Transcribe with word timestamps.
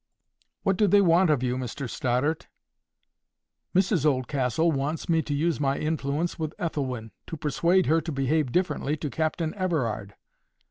"What 0.63 0.77
do 0.77 0.87
they 0.87 0.99
want 0.99 1.29
of 1.29 1.43
you, 1.43 1.57
Mr 1.57 1.87
Stoddart?" 1.87 2.47
"Mrs 3.75 4.03
Oldcastle 4.03 4.71
wants 4.71 5.07
me 5.07 5.21
to 5.21 5.31
use 5.35 5.59
my 5.59 5.77
influence 5.77 6.39
with 6.39 6.55
Ethelwyn, 6.57 7.11
to 7.27 7.37
persuade 7.37 7.85
her 7.85 8.01
to 8.01 8.11
behave 8.11 8.51
differently 8.51 8.97
to 8.97 9.11
Captain 9.11 9.53
Everard. 9.53 10.15